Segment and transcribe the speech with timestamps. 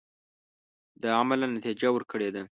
[1.01, 2.43] دا عملاً نتیجه ورکړې ده.